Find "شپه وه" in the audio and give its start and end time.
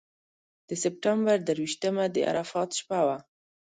2.79-3.17